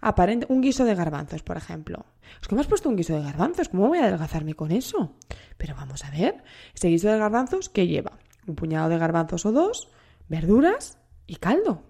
aparente, 0.01 0.47
un 0.49 0.63
guiso 0.63 0.87
de 0.87 0.95
garbanzos, 0.95 1.43
por 1.43 1.59
ejemplo. 1.59 2.07
Es 2.41 2.49
que 2.49 2.55
me 2.55 2.63
has 2.63 2.67
puesto 2.67 2.89
un 2.89 2.97
guiso 2.97 3.15
de 3.15 3.23
garbanzos, 3.23 3.69
¿cómo 3.69 3.89
voy 3.89 3.99
a 3.99 4.05
adelgazarme 4.07 4.55
con 4.55 4.73
eso? 4.73 5.13
Pero 5.59 5.75
vamos 5.75 6.03
a 6.03 6.11
ver, 6.13 6.43
ese 6.75 6.89
guiso 6.89 7.09
de 7.09 7.19
garbanzos, 7.19 7.69
¿qué 7.69 7.87
lleva? 7.87 8.13
Un 8.47 8.55
puñado 8.55 8.89
de 8.89 8.97
garbanzos 8.97 9.45
o 9.45 9.53
dos, 9.53 9.91
verduras 10.31 10.97
y 11.27 11.37
caldo. 11.37 11.83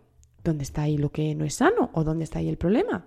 ¿Dónde 0.43 0.65
está 0.65 0.83
ahí 0.83 0.99
lo 0.99 1.13
que 1.13 1.37
no 1.37 1.45
es 1.45 1.55
sano? 1.55 1.91
¿O 1.95 2.03
dónde 2.03 2.25
está 2.25 2.41
ahí 2.41 2.49
el 2.49 2.59
problema? 2.59 3.07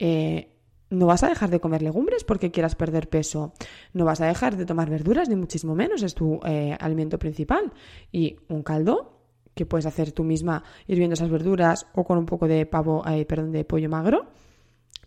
Eh, 0.00 0.56
no 0.90 1.06
vas 1.06 1.22
a 1.22 1.28
dejar 1.28 1.50
de 1.50 1.60
comer 1.60 1.82
legumbres 1.82 2.24
porque 2.24 2.50
quieras 2.50 2.74
perder 2.74 3.08
peso. 3.08 3.54
No 3.92 4.04
vas 4.04 4.20
a 4.20 4.26
dejar 4.26 4.56
de 4.56 4.66
tomar 4.66 4.90
verduras, 4.90 5.28
ni 5.28 5.36
muchísimo 5.36 5.74
menos. 5.74 6.02
Es 6.02 6.14
tu 6.14 6.40
eh, 6.44 6.76
alimento 6.78 7.18
principal. 7.18 7.72
Y 8.12 8.36
un 8.48 8.62
caldo 8.62 9.20
que 9.54 9.66
puedes 9.66 9.86
hacer 9.86 10.12
tú 10.12 10.24
misma 10.24 10.64
hirviendo 10.86 11.14
esas 11.14 11.30
verduras 11.30 11.86
o 11.94 12.04
con 12.04 12.18
un 12.18 12.26
poco 12.26 12.48
de 12.48 12.66
pavo, 12.66 13.06
eh, 13.06 13.24
perdón, 13.24 13.52
de 13.52 13.64
pollo 13.64 13.88
magro. 13.88 14.26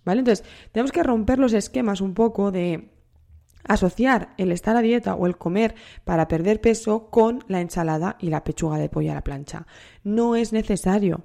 ¿Vale? 0.06 0.20
Entonces, 0.20 0.46
tenemos 0.72 0.92
que 0.92 1.04
romper 1.04 1.40
los 1.40 1.54
esquemas 1.54 2.02
un 2.02 2.14
poco 2.14 2.52
de 2.52 2.90
asociar 3.66 4.34
el 4.38 4.52
estar 4.52 4.76
a 4.76 4.82
dieta 4.82 5.16
o 5.16 5.26
el 5.26 5.38
comer 5.38 5.76
para 6.04 6.28
perder 6.28 6.60
peso 6.60 7.10
con 7.10 7.44
la 7.48 7.62
ensalada 7.62 8.18
y 8.20 8.30
la 8.30 8.44
pechuga 8.44 8.78
de 8.78 8.90
pollo 8.90 9.12
a 9.12 9.16
la 9.16 9.24
plancha. 9.24 9.66
No 10.04 10.36
es 10.36 10.52
necesario 10.52 11.24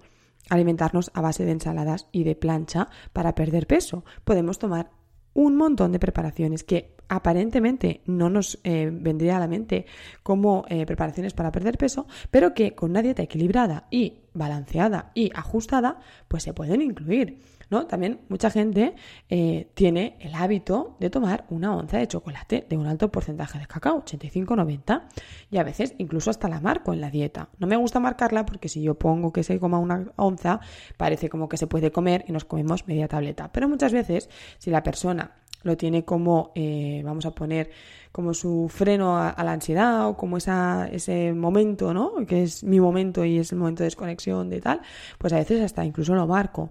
alimentarnos 0.49 1.11
a 1.15 1.21
base 1.21 1.45
de 1.45 1.53
ensaladas 1.53 2.09
y 2.13 2.25
de 2.25 2.37
plancha 2.37 2.89
para 3.13 3.35
perder 3.35 3.67
peso. 3.67 4.05
Podemos 4.25 4.59
tomar 4.59 4.91
un 5.35 5.57
montón 5.57 5.93
de 5.93 5.99
preparaciones 5.99 6.65
que 6.65 6.98
aparentemente 7.09 8.03
no 8.07 8.31
nos 8.31 8.59
eh, 8.65 8.91
vendría 8.93 9.37
a 9.37 9.41
la 9.41 9.49
mente 9.49 9.87
como 10.23 10.65
eh, 10.69 10.87
preparaciones 10.87 11.35
para 11.35 11.53
perder 11.53 11.79
peso, 11.79 12.07
pero 12.31 12.55
que 12.55 12.75
con 12.75 12.91
una 12.91 13.03
dieta 13.03 13.23
equilibrada 13.23 13.87
y 13.91 14.21
balanceada 14.35 15.11
y 15.15 15.31
ajustada, 15.35 15.99
pues 16.29 16.43
se 16.43 16.53
pueden 16.53 16.83
incluir. 16.83 17.41
¿no? 17.71 17.87
También 17.87 18.21
mucha 18.29 18.51
gente 18.51 18.95
eh, 19.29 19.71
tiene 19.75 20.17
el 20.21 20.35
hábito 20.35 20.97
de 21.01 21.11
tomar 21.11 21.45
una 21.51 21.77
onza 21.77 21.99
de 21.99 22.09
chocolate 22.09 22.67
de 22.69 22.77
un 22.77 22.87
alto 22.87 23.11
porcentaje 23.11 23.59
de 23.59 23.67
cacao, 23.67 24.03
85-90, 24.05 25.03
y 25.51 25.59
a 25.59 25.63
veces 25.63 25.95
incluso 25.99 26.31
hasta 26.31 26.49
la 26.49 26.61
marco 26.61 26.93
en 26.93 27.01
la 27.01 27.11
dieta. 27.11 27.49
No 27.59 27.67
me 27.67 27.77
gusta 27.77 28.01
marcarla 28.01 28.47
porque 28.47 28.69
si 28.69 28.83
yo 28.83 28.95
pongo 28.95 29.33
que 29.33 29.43
se 29.43 29.59
coma 29.59 29.79
una 29.79 30.13
onza, 30.17 30.61
parece 30.97 31.29
como 31.29 31.49
que 31.49 31.57
se 31.57 31.67
puede 31.67 31.93
comer 31.93 32.25
y 32.27 32.33
nos 32.33 32.45
comemos 32.45 32.87
media 32.87 33.09
tableta. 33.09 33.51
Pero 33.53 33.69
muchas 33.69 33.93
veces, 33.93 34.31
si 34.59 34.71
la 34.71 34.83
persona 34.83 35.33
lo 35.63 35.77
tiene 35.77 36.05
como, 36.05 36.53
eh, 36.55 37.03
vamos 37.05 37.27
a 37.27 37.33
poner, 37.33 37.71
como 38.13 38.35
su 38.35 38.69
freno 38.69 39.17
a, 39.19 39.35
la 39.43 39.53
ansiedad 39.53 40.09
o 40.09 40.17
como 40.17 40.37
esa, 40.37 40.89
ese 40.91 41.33
momento, 41.33 41.93
¿no? 41.93 42.15
Que 42.27 42.45
es 42.45 42.65
mi 42.65 42.81
momento 42.81 43.25
y 43.25 43.39
es 43.39 43.53
el 43.53 43.59
momento 43.59 43.83
de 43.83 43.87
desconexión 43.87 44.49
de 44.49 44.61
tal, 44.61 44.81
pues 45.19 45.33
a 45.33 45.37
veces 45.37 45.63
hasta 45.63 45.85
incluso 45.85 46.15
lo 46.15 46.27
marco. 46.27 46.71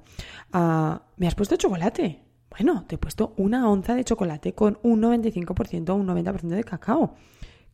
Ah, 0.53 1.01
¿Me 1.17 1.27
has 1.27 1.35
puesto 1.35 1.55
chocolate? 1.55 2.23
Bueno, 2.49 2.85
te 2.87 2.95
he 2.95 2.97
puesto 2.97 3.33
una 3.37 3.69
onza 3.69 3.93
de 3.93 4.03
chocolate 4.03 4.53
con 4.53 4.79
un 4.83 5.01
95% 5.01 5.89
o 5.89 5.95
un 5.95 6.07
90% 6.07 6.47
de 6.47 6.63
cacao. 6.63 7.15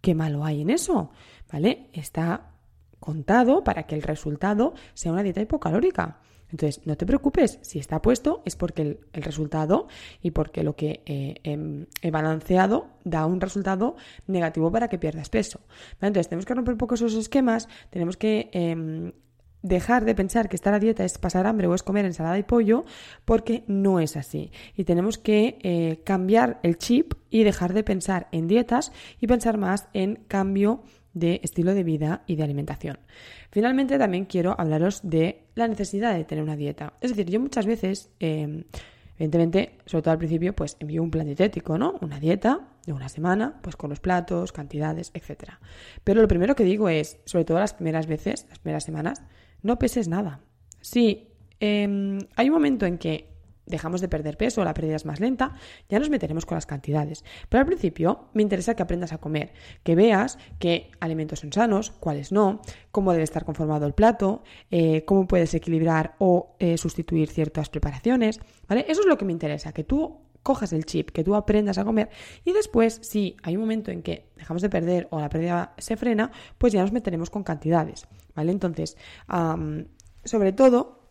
¿Qué 0.02 0.14
malo 0.14 0.44
hay 0.44 0.62
en 0.62 0.70
eso? 0.70 1.12
¿Vale? 1.52 1.90
Está 1.94 2.52
contado 3.00 3.64
para 3.64 3.84
que 3.84 3.96
el 3.96 4.02
resultado 4.02 4.74
sea 4.94 5.12
una 5.12 5.24
dieta 5.24 5.42
hipocalórica. 5.42 6.20
Entonces, 6.54 6.86
no 6.86 6.96
te 6.96 7.08
preocupes, 7.08 7.58
si 7.64 7.80
está 7.80 8.00
puesto 8.00 8.44
es 8.46 8.56
porque 8.56 9.00
el, 9.12 9.24
resultado 9.24 9.88
y 10.22 10.32
porque 10.32 10.64
lo 10.64 10.76
que 10.76 11.02
eh, 11.08 11.38
em, 11.44 11.88
he 12.04 12.12
balanceado 12.12 12.90
da 13.04 13.26
un 13.26 13.42
resultado 13.42 13.96
negativo 14.28 14.72
para 14.72 14.88
que 14.88 15.00
pierdas 15.00 15.30
peso. 15.30 15.62
Entonces, 16.00 16.30
tenemos 16.30 16.46
que 16.46 16.54
romper 16.54 16.74
un 16.74 16.78
poco 16.78 16.94
esos 16.94 17.16
esquemas, 17.16 17.68
tenemos 17.90 18.18
que 18.18 18.52
em, 18.54 19.14
dejar 19.64 20.06
de 20.06 20.14
pensar 20.14 20.48
que 20.48 20.56
estar 20.56 20.76
a 20.76 20.80
dieta 20.80 21.04
es 21.04 21.18
pasar 21.18 21.48
hambre 21.48 21.66
o 21.66 21.74
es 21.74 21.82
comer 21.82 22.06
ensalada 22.06 22.38
y 22.38 22.44
pollo, 22.44 22.86
porque 23.26 23.64
no 23.66 24.00
es 24.00 24.16
así. 24.16 24.52
Y 24.76 24.84
tenemos 24.84 25.18
que 25.18 25.58
eh, 25.64 26.02
cambiar 26.06 26.60
el 26.62 26.78
chip 26.78 27.16
y 27.32 27.44
dejar 27.44 27.74
de 27.74 27.84
pensar 27.84 28.28
en 28.32 28.48
dietas 28.48 28.92
y 29.20 29.26
pensar 29.26 29.58
más 29.58 29.88
en 29.94 30.18
cambio 30.28 30.84
de 31.14 31.40
estilo 31.44 31.74
de 31.74 31.84
vida 31.84 32.24
y 32.28 32.36
de 32.36 32.44
alimentación. 32.44 33.00
Finalmente 33.52 33.98
también 33.98 34.26
quiero 34.26 34.56
hablaros 34.60 35.02
de 35.04 35.46
la 35.56 35.68
necesidad 35.68 36.16
de 36.16 36.24
tener 36.24 36.44
una 36.44 36.56
dieta. 36.56 36.94
Es 37.02 37.12
decir, 37.12 37.30
yo 37.30 37.40
muchas 37.40 37.66
veces, 37.66 38.10
em, 38.20 38.64
evidentemente, 39.16 39.78
sobre 39.86 40.02
todo 40.02 40.12
al 40.12 40.18
principio, 40.18 40.56
pues 40.56 40.76
envío 40.80 41.04
un 41.04 41.12
plan 41.12 41.26
dietético, 41.26 41.78
¿no? 41.78 41.96
Una 42.02 42.20
dieta 42.20 42.68
de 42.86 42.94
una 42.94 43.10
semana, 43.10 43.60
pues 43.62 43.76
con 43.76 43.90
los 43.90 44.00
platos, 44.00 44.52
cantidades, 44.52 45.12
etc. 45.14 45.54
Pero 46.04 46.22
lo 46.22 46.28
primero 46.28 46.56
que 46.56 46.64
digo 46.64 46.90
es, 46.90 47.20
sobre 47.26 47.46
todo 47.46 47.60
las 47.60 47.74
primeras 47.74 48.08
veces, 48.08 48.46
las 48.50 48.60
primeras 48.60 48.84
semanas, 48.84 49.22
no 49.62 49.78
peses 49.78 50.08
nada. 50.08 50.42
Si 50.82 51.30
em, 51.60 52.20
hay 52.36 52.50
un 52.50 52.54
momento 52.54 52.86
en 52.86 52.98
que 52.98 53.33
dejamos 53.66 54.02
de 54.02 54.08
perder 54.08 54.38
peso, 54.38 54.64
la 54.64 54.74
pérdida 54.74 54.96
es 54.96 55.06
más 55.06 55.20
lenta, 55.20 55.56
ya 55.90 56.00
nos 56.00 56.10
meteremos 56.10 56.46
con 56.46 56.56
las 56.56 56.66
cantidades. 56.66 57.24
Pero 57.50 57.62
al 57.62 57.68
principio 57.68 58.30
me 58.34 58.42
interesa 58.42 58.76
que 58.76 58.84
aprendas 58.84 59.14
a 59.14 59.18
comer, 59.18 59.54
que 59.84 59.96
veas 59.96 60.38
qué 60.60 60.92
alimentos 61.00 61.40
son 61.40 61.54
sanos, 61.54 61.92
cuáles 61.92 62.32
no, 62.32 62.62
cómo 62.92 63.12
debe 63.12 63.24
estar 63.24 63.46
conformado 63.46 63.86
el 63.86 63.94
plato, 63.94 64.44
eh, 64.72 65.06
cómo 65.06 65.28
puedes 65.28 65.54
equilibrar 65.54 66.16
o 66.20 66.56
eh, 66.60 66.78
sustituir 66.78 67.30
ciertas 67.30 67.70
preparaciones. 67.70 68.40
¿vale? 68.68 68.86
Eso 68.88 69.02
es 69.02 69.08
lo 69.08 69.18
que 69.18 69.26
me 69.26 69.32
interesa, 69.32 69.72
que 69.72 69.84
tú 69.84 70.20
cojas 70.44 70.74
el 70.74 70.86
chip, 70.86 71.12
que 71.12 71.24
tú 71.24 71.36
aprendas 71.36 71.78
a 71.78 71.86
comer 71.86 72.10
y 72.44 72.52
después, 72.52 73.00
si 73.02 73.38
hay 73.44 73.56
un 73.56 73.62
momento 73.62 73.92
en 73.92 74.04
que 74.04 74.28
dejamos 74.36 74.62
de 74.62 74.70
perder 74.70 75.08
o 75.10 75.22
la 75.22 75.30
pérdida 75.30 75.74
se 75.78 75.96
frena, 75.96 76.32
pues 76.58 76.74
ya 76.74 76.82
nos 76.82 76.92
meteremos 76.92 77.30
con 77.30 77.44
cantidades, 77.44 78.08
¿vale? 78.36 78.52
Entonces, 78.52 78.98
sobre 80.26 80.52
todo, 80.52 81.03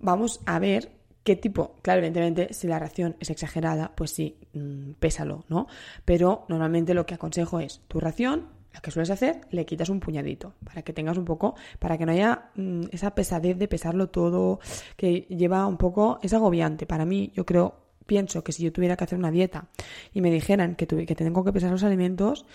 vamos 0.00 0.40
a 0.46 0.58
ver 0.58 0.96
qué 1.26 1.34
tipo, 1.34 1.74
claro, 1.82 1.98
evidentemente, 1.98 2.54
si 2.54 2.68
la 2.68 2.78
ración 2.78 3.16
es 3.18 3.30
exagerada, 3.30 3.92
pues 3.96 4.12
sí, 4.12 4.38
mm, 4.52 4.92
pésalo, 5.00 5.44
¿no? 5.48 5.66
Pero 6.04 6.46
normalmente 6.48 6.94
lo 6.94 7.04
que 7.04 7.14
aconsejo 7.14 7.58
es 7.58 7.80
tu 7.88 7.98
ración, 7.98 8.46
la 8.72 8.80
que 8.80 8.92
sueles 8.92 9.10
hacer, 9.10 9.40
le 9.50 9.66
quitas 9.66 9.88
un 9.88 9.98
puñadito 9.98 10.54
para 10.64 10.82
que 10.82 10.92
tengas 10.92 11.18
un 11.18 11.24
poco, 11.24 11.56
para 11.80 11.98
que 11.98 12.06
no 12.06 12.12
haya 12.12 12.50
mm, 12.54 12.84
esa 12.92 13.14
pesadez 13.14 13.58
de 13.58 13.66
pesarlo 13.66 14.08
todo, 14.08 14.60
que 14.96 15.22
lleva 15.22 15.66
un 15.66 15.78
poco, 15.78 16.20
es 16.22 16.32
agobiante. 16.32 16.86
Para 16.86 17.04
mí, 17.04 17.32
yo 17.34 17.44
creo, 17.44 17.74
pienso 18.06 18.44
que 18.44 18.52
si 18.52 18.62
yo 18.62 18.72
tuviera 18.72 18.96
que 18.96 19.02
hacer 19.02 19.18
una 19.18 19.32
dieta 19.32 19.66
y 20.14 20.20
me 20.20 20.30
dijeran 20.30 20.76
que, 20.76 20.86
que 20.86 21.14
tengo 21.16 21.42
que 21.42 21.52
pesar 21.52 21.72
los 21.72 21.82
alimentos, 21.82 22.46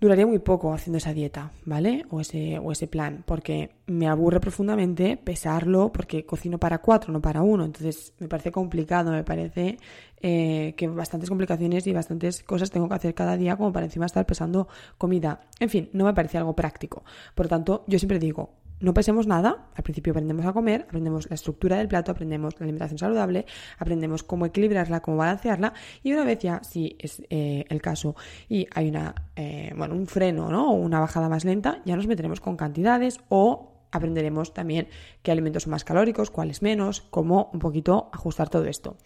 duraría 0.00 0.26
muy 0.26 0.38
poco 0.38 0.72
haciendo 0.72 0.98
esa 0.98 1.12
dieta, 1.12 1.50
¿vale? 1.64 2.04
O 2.10 2.20
ese, 2.20 2.58
o 2.58 2.70
ese 2.70 2.86
plan, 2.86 3.24
porque 3.26 3.70
me 3.86 4.06
aburre 4.08 4.40
profundamente 4.40 5.16
pesarlo, 5.16 5.90
porque 5.92 6.24
cocino 6.24 6.58
para 6.58 6.78
cuatro, 6.78 7.12
no 7.12 7.20
para 7.20 7.42
uno. 7.42 7.64
Entonces 7.64 8.12
me 8.18 8.28
parece 8.28 8.52
complicado, 8.52 9.10
me 9.10 9.24
parece 9.24 9.78
eh, 10.20 10.74
que 10.76 10.86
bastantes 10.88 11.28
complicaciones 11.28 11.86
y 11.86 11.92
bastantes 11.92 12.42
cosas 12.42 12.70
tengo 12.70 12.88
que 12.88 12.94
hacer 12.94 13.14
cada 13.14 13.36
día 13.36 13.56
como 13.56 13.72
para 13.72 13.86
encima 13.86 14.06
estar 14.06 14.24
pesando 14.24 14.68
comida. 14.98 15.40
En 15.58 15.68
fin, 15.68 15.90
no 15.92 16.04
me 16.04 16.14
parece 16.14 16.38
algo 16.38 16.54
práctico. 16.54 17.04
Por 17.34 17.46
lo 17.46 17.50
tanto, 17.50 17.84
yo 17.88 17.98
siempre 17.98 18.18
digo, 18.18 18.50
no 18.80 18.94
pesemos 18.94 19.26
nada, 19.26 19.68
al 19.74 19.82
principio 19.82 20.12
aprendemos 20.12 20.46
a 20.46 20.52
comer, 20.52 20.82
aprendemos 20.82 21.28
la 21.28 21.34
estructura 21.34 21.78
del 21.78 21.88
plato, 21.88 22.12
aprendemos 22.12 22.54
la 22.58 22.64
alimentación 22.64 22.98
saludable, 22.98 23.46
aprendemos 23.78 24.22
cómo 24.22 24.46
equilibrarla, 24.46 25.00
cómo 25.00 25.16
balancearla 25.16 25.72
y 26.02 26.12
una 26.12 26.24
vez 26.24 26.38
ya, 26.38 26.62
si 26.62 26.96
es 26.98 27.22
eh, 27.30 27.64
el 27.68 27.82
caso 27.82 28.14
y 28.48 28.66
hay 28.74 28.88
una, 28.88 29.14
eh, 29.36 29.72
bueno, 29.76 29.94
un 29.94 30.06
freno 30.06 30.48
¿no? 30.48 30.70
o 30.70 30.74
una 30.74 31.00
bajada 31.00 31.28
más 31.28 31.44
lenta, 31.44 31.82
ya 31.84 31.96
nos 31.96 32.06
meteremos 32.06 32.40
con 32.40 32.56
cantidades 32.56 33.20
o 33.28 33.72
aprenderemos 33.90 34.54
también 34.54 34.88
qué 35.22 35.32
alimentos 35.32 35.64
son 35.64 35.70
más 35.70 35.84
calóricos, 35.84 36.30
cuáles 36.30 36.62
menos, 36.62 37.00
cómo 37.10 37.50
un 37.52 37.58
poquito 37.58 38.10
ajustar 38.12 38.48
todo 38.48 38.64
esto. 38.66 38.96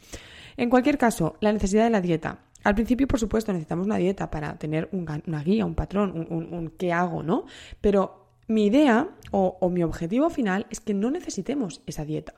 En 0.57 0.69
cualquier 0.69 0.99
caso, 0.99 1.37
la 1.41 1.53
necesidad 1.53 1.85
de 1.85 1.91
la 1.91 2.01
dieta. 2.01 2.41
Al 2.65 2.75
principio, 2.75 3.09
por 3.09 3.19
supuesto, 3.19 3.53
necesitamos 3.53 3.87
una 3.87 3.97
dieta 3.97 4.31
para 4.31 4.59
tener 4.59 4.89
una 4.93 5.43
guía, 5.43 5.65
un 5.65 5.75
patrón, 5.75 6.27
un, 6.31 6.53
un 6.53 6.71
qué 6.77 6.93
hago, 6.93 7.23
¿no? 7.23 7.47
Pero 7.81 8.22
mi 8.53 8.67
idea 8.67 9.09
o, 9.31 9.71
mi 9.71 9.83
objetivo 9.83 10.31
final 10.31 10.67
es 10.71 10.81
que 10.81 10.95
no 10.95 11.11
necesitemos 11.11 11.83
esa 11.87 12.05
dieta, 12.05 12.35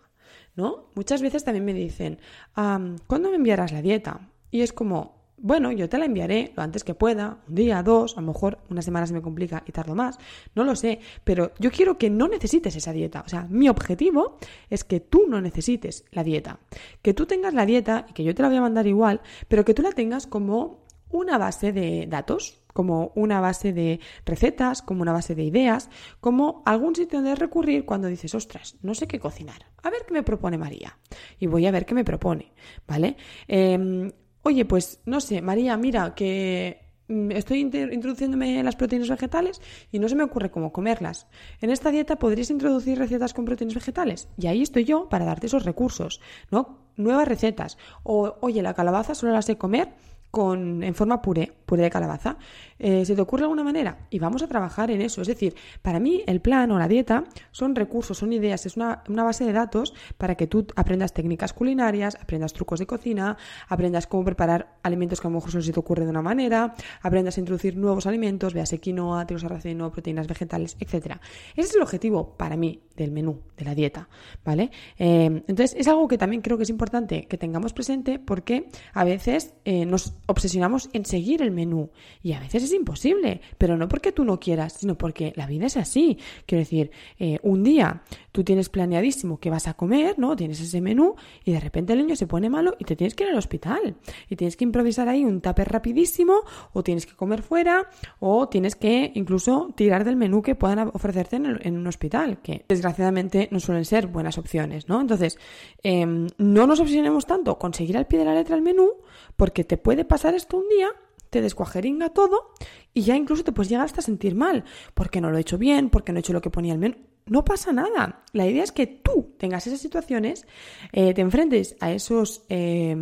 ¿no? 0.54 0.90
Muchas 0.94 1.22
veces 1.22 1.44
también 1.44 1.64
me 1.64 1.74
dicen, 1.74 2.18
¿cuándo 2.54 3.30
me 3.30 3.36
enviarás 3.36 3.72
la 3.72 3.82
dieta? 3.82 4.30
Y 4.50 4.62
es 4.62 4.72
como, 4.72 5.24
bueno, 5.36 5.72
yo 5.72 5.88
te 5.88 5.98
la 5.98 6.04
enviaré 6.04 6.52
lo 6.56 6.62
antes 6.62 6.84
que 6.84 6.94
pueda, 6.94 7.42
un 7.48 7.54
día, 7.56 7.82
dos, 7.82 8.16
a 8.16 8.20
lo 8.20 8.28
mejor 8.28 8.58
una 8.70 8.80
semana 8.80 9.06
se 9.06 9.12
me 9.12 9.22
complica 9.22 9.64
y 9.66 9.72
tardo 9.72 9.94
más, 9.94 10.18
no 10.54 10.64
lo 10.64 10.76
sé, 10.76 11.00
pero 11.24 11.52
yo 11.58 11.70
quiero 11.70 11.98
que 11.98 12.10
no 12.10 12.28
necesites 12.28 12.76
esa 12.76 12.92
dieta. 12.92 13.22
O 13.26 13.28
sea, 13.28 13.46
mi 13.50 13.68
objetivo 13.68 14.38
es 14.70 14.84
que 14.84 15.00
tú 15.00 15.24
no 15.28 15.40
necesites 15.40 16.04
la 16.12 16.22
dieta, 16.22 16.60
que 17.02 17.14
tú 17.14 17.26
tengas 17.26 17.54
la 17.54 17.66
dieta 17.66 18.06
y 18.08 18.12
que 18.12 18.24
yo 18.24 18.34
te 18.34 18.42
la 18.42 18.48
voy 18.48 18.58
a 18.58 18.62
mandar 18.62 18.86
igual, 18.86 19.20
pero 19.48 19.64
que 19.64 19.74
tú 19.74 19.82
la 19.82 19.92
tengas 19.92 20.26
como 20.26 20.84
una 21.10 21.38
base 21.38 21.72
de 21.72 22.06
datos, 22.08 22.63
como 22.74 23.12
una 23.14 23.40
base 23.40 23.72
de 23.72 24.00
recetas, 24.26 24.82
como 24.82 25.00
una 25.00 25.12
base 25.12 25.34
de 25.34 25.44
ideas, 25.44 25.88
como 26.20 26.62
algún 26.66 26.94
sitio 26.94 27.20
donde 27.20 27.36
recurrir 27.36 27.86
cuando 27.86 28.08
dices, 28.08 28.34
ostras, 28.34 28.76
no 28.82 28.94
sé 28.94 29.06
qué 29.06 29.18
cocinar. 29.18 29.64
A 29.82 29.88
ver 29.88 30.00
qué 30.06 30.12
me 30.12 30.22
propone 30.22 30.58
María. 30.58 30.98
Y 31.38 31.46
voy 31.46 31.66
a 31.66 31.70
ver 31.70 31.86
qué 31.86 31.94
me 31.94 32.04
propone, 32.04 32.52
¿vale? 32.86 33.16
Em, 33.46 34.10
oye, 34.42 34.64
pues 34.64 35.00
no 35.06 35.20
sé, 35.20 35.40
María, 35.40 35.76
mira, 35.76 36.14
que 36.16 36.90
mm, 37.06 37.30
estoy 37.30 37.60
introduciéndome 37.60 38.60
las 38.64 38.74
proteínas 38.74 39.08
vegetales 39.08 39.62
y 39.92 40.00
no 40.00 40.08
se 40.08 40.16
me 40.16 40.24
ocurre 40.24 40.50
cómo 40.50 40.72
comerlas. 40.72 41.28
En 41.60 41.70
esta 41.70 41.92
dieta 41.92 42.16
podrías 42.16 42.50
introducir 42.50 42.98
recetas 42.98 43.34
con 43.34 43.44
proteínas 43.44 43.76
vegetales 43.76 44.28
y 44.36 44.48
ahí 44.48 44.62
estoy 44.62 44.84
yo 44.84 45.08
para 45.08 45.24
darte 45.24 45.46
esos 45.46 45.64
recursos, 45.64 46.20
¿no? 46.50 46.90
Nuevas 46.96 47.28
recetas. 47.28 47.78
O, 48.02 48.36
oye, 48.40 48.62
la 48.62 48.74
calabaza 48.74 49.14
solo 49.14 49.32
la 49.32 49.42
sé 49.42 49.56
comer 49.56 49.94
con, 50.34 50.82
en 50.82 50.96
forma 50.96 51.22
puré, 51.22 51.52
puré 51.66 51.82
de 51.82 51.90
calabaza. 51.90 52.36
Eh, 52.78 53.04
¿Se 53.04 53.14
te 53.14 53.20
ocurre 53.20 53.44
alguna 53.44 53.64
manera? 53.64 54.06
Y 54.10 54.18
vamos 54.18 54.42
a 54.42 54.48
trabajar 54.48 54.90
en 54.90 55.00
eso. 55.00 55.22
Es 55.22 55.28
decir, 55.28 55.54
para 55.82 56.00
mí 56.00 56.22
el 56.26 56.40
plan 56.40 56.70
o 56.70 56.78
la 56.78 56.88
dieta 56.88 57.24
son 57.50 57.74
recursos, 57.74 58.18
son 58.18 58.32
ideas, 58.32 58.66
es 58.66 58.76
una, 58.76 59.02
base 59.08 59.44
de 59.44 59.52
datos 59.52 59.94
para 60.18 60.34
que 60.34 60.46
tú 60.46 60.66
aprendas 60.76 61.12
técnicas 61.12 61.52
culinarias, 61.52 62.16
aprendas 62.20 62.52
trucos 62.52 62.78
de 62.78 62.86
cocina, 62.86 63.36
aprendas 63.68 64.06
cómo 64.06 64.24
preparar 64.24 64.76
alimentos 64.82 65.20
que 65.20 65.28
a 65.28 65.30
lo 65.30 65.36
mejor 65.36 65.50
solo 65.50 65.62
se 65.62 65.72
te 65.72 65.80
ocurre 65.80 66.04
de 66.04 66.10
una 66.10 66.22
manera, 66.22 66.74
aprendas 67.02 67.36
a 67.36 67.40
introducir 67.40 67.76
nuevos 67.76 68.06
alimentos, 68.06 68.52
veas 68.54 68.74
quinoa, 68.80 69.26
trigo 69.26 69.38
sarraceno, 69.38 69.90
proteínas 69.90 70.26
vegetales, 70.26 70.76
etc. 70.80 71.16
Ese 71.56 71.68
es 71.68 71.74
el 71.74 71.82
objetivo 71.82 72.36
para 72.36 72.56
mí 72.56 72.82
del 72.96 73.12
menú, 73.12 73.40
de 73.56 73.64
la 73.64 73.74
dieta, 73.74 74.08
¿vale? 74.44 74.70
Eh, 74.98 75.42
entonces 75.46 75.74
es 75.78 75.88
algo 75.88 76.08
que 76.08 76.18
también 76.18 76.42
creo 76.42 76.56
que 76.56 76.64
es 76.64 76.70
importante 76.70 77.26
que 77.26 77.38
tengamos 77.38 77.72
presente 77.72 78.18
porque 78.18 78.68
a 78.92 79.04
veces 79.04 79.54
eh, 79.64 79.86
nos 79.86 80.14
obsesionamos 80.26 80.90
en 80.92 81.04
seguir 81.04 81.42
el 81.42 81.50
menú 81.54 81.90
y 82.22 82.32
a 82.32 82.40
veces 82.40 82.64
es 82.64 82.72
imposible, 82.72 83.40
pero 83.58 83.76
no 83.76 83.88
porque 83.88 84.12
tú 84.12 84.24
no 84.24 84.38
quieras, 84.38 84.74
sino 84.74 84.96
porque 84.96 85.32
la 85.36 85.46
vida 85.46 85.66
es 85.66 85.76
así. 85.76 86.18
Quiero 86.46 86.60
decir, 86.60 86.90
eh, 87.18 87.38
un 87.42 87.62
día 87.62 88.02
tú 88.32 88.44
tienes 88.44 88.68
planeadísimo 88.68 89.38
que 89.38 89.50
vas 89.50 89.68
a 89.68 89.74
comer, 89.74 90.18
¿no? 90.18 90.36
Tienes 90.36 90.60
ese 90.60 90.80
menú 90.80 91.14
y 91.44 91.52
de 91.52 91.60
repente 91.60 91.92
el 91.92 92.00
niño 92.00 92.16
se 92.16 92.26
pone 92.26 92.50
malo 92.50 92.76
y 92.78 92.84
te 92.84 92.96
tienes 92.96 93.14
que 93.14 93.24
ir 93.24 93.30
al 93.30 93.38
hospital 93.38 93.96
y 94.28 94.36
tienes 94.36 94.56
que 94.56 94.64
improvisar 94.64 95.08
ahí 95.08 95.24
un 95.24 95.40
tupper 95.40 95.70
rapidísimo 95.70 96.42
o 96.72 96.82
tienes 96.82 97.06
que 97.06 97.14
comer 97.14 97.42
fuera 97.42 97.88
o 98.20 98.48
tienes 98.48 98.76
que 98.76 99.12
incluso 99.14 99.72
tirar 99.76 100.04
del 100.04 100.16
menú 100.16 100.42
que 100.42 100.54
puedan 100.54 100.90
ofrecerte 100.92 101.36
en, 101.36 101.76
un 101.76 101.86
hospital, 101.86 102.40
que 102.42 102.64
desgraciadamente 102.68 103.48
no 103.50 103.60
suelen 103.60 103.84
ser 103.84 104.06
buenas 104.06 104.38
opciones, 104.38 104.88
¿no? 104.88 105.00
Entonces, 105.00 105.38
em, 105.82 106.28
no 106.38 106.66
nos 106.66 106.80
obsesionemos 106.80 107.26
tanto 107.26 107.58
con 107.58 107.74
seguir 107.74 107.96
al 107.96 108.06
pie 108.06 108.18
de 108.18 108.24
la 108.24 108.34
letra 108.34 108.56
el 108.56 108.62
menú 108.62 108.90
porque 109.36 109.64
te 109.64 109.76
puede 109.76 110.04
pasar 110.04 110.34
esto 110.34 110.56
un 110.56 110.68
día 110.68 110.90
te 111.34 111.40
descuajeringa 111.40 112.10
todo 112.10 112.52
y 112.92 113.02
ya 113.02 113.16
incluso 113.16 113.42
te 113.42 113.50
puedes 113.50 113.68
llegar 113.68 113.86
hasta 113.86 114.02
sentir 114.02 114.36
mal, 114.36 114.62
porque 114.94 115.20
no 115.20 115.32
lo 115.32 115.36
he 115.36 115.40
hecho 115.40 115.58
bien, 115.58 115.90
porque 115.90 116.12
no 116.12 116.18
he 116.18 116.20
hecho 116.20 116.32
lo 116.32 116.40
que 116.40 116.48
ponía 116.48 116.72
el 116.72 116.78
menú. 116.78 116.94
No 117.26 117.44
pasa 117.44 117.72
nada. 117.72 118.22
La 118.32 118.46
idea 118.46 118.64
es 118.64 118.72
que 118.72 118.86
tú 118.86 119.34
tengas 119.38 119.66
esas 119.66 119.80
situaciones, 119.80 120.46
eh, 120.92 121.14
te 121.14 121.22
enfrentes 121.22 121.76
a 121.80 121.92
esos 121.92 122.44
eh, 122.48 122.94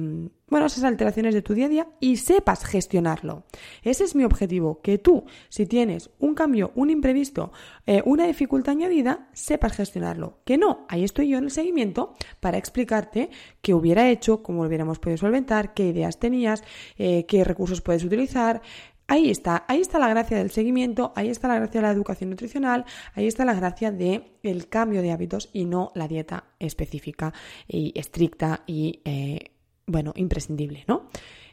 bueno, 0.52 0.66
esas 0.66 0.84
alteraciones 0.84 1.32
de 1.32 1.40
tu 1.40 1.54
día 1.54 1.64
a 1.64 1.68
día 1.70 1.88
y 1.98 2.18
sepas 2.18 2.66
gestionarlo. 2.66 3.44
Ese 3.82 4.04
es 4.04 4.14
mi 4.14 4.22
objetivo, 4.22 4.82
que 4.82 4.98
tú, 4.98 5.24
si 5.48 5.64
tienes 5.64 6.10
un 6.18 6.34
cambio, 6.34 6.72
un 6.74 6.90
imprevisto, 6.90 7.52
eh, 7.86 8.02
una 8.04 8.26
dificultad 8.26 8.72
añadida, 8.72 9.30
sepas 9.32 9.72
gestionarlo. 9.72 10.40
Que 10.44 10.58
no, 10.58 10.84
ahí 10.90 11.04
estoy 11.04 11.30
yo 11.30 11.38
en 11.38 11.44
el 11.44 11.50
seguimiento 11.50 12.12
para 12.38 12.58
explicarte 12.58 13.30
qué 13.62 13.72
hubiera 13.72 14.10
hecho, 14.10 14.42
cómo 14.42 14.62
lo 14.62 14.68
hubiéramos 14.68 14.98
podido 14.98 15.16
solventar, 15.16 15.72
qué 15.72 15.86
ideas 15.86 16.18
tenías, 16.18 16.62
eh, 16.98 17.24
qué 17.24 17.44
recursos 17.44 17.80
puedes 17.80 18.04
utilizar, 18.04 18.60
Ahí 19.08 19.30
está, 19.30 19.64
ahí 19.68 19.80
está 19.80 19.98
la 19.98 20.08
gracia 20.08 20.38
del 20.38 20.50
seguimiento, 20.50 21.12
ahí 21.16 21.28
está 21.28 21.48
la 21.48 21.56
gracia 21.56 21.80
de 21.80 21.86
la 21.86 21.92
educación 21.92 22.30
nutricional, 22.30 22.84
ahí 23.14 23.26
está 23.26 23.44
la 23.44 23.54
gracia 23.54 23.90
del 23.90 24.24
el 24.42 24.68
cambio 24.68 25.02
de 25.02 25.10
hábitos 25.10 25.50
y 25.52 25.64
no 25.64 25.90
la 25.94 26.08
dieta 26.08 26.44
específica 26.58 27.32
y 27.68 27.92
estricta 27.98 28.62
y 28.66 29.00
eh, 29.04 29.50
bueno, 29.86 30.12
imprescindible, 30.16 30.84
¿no? 30.86 31.08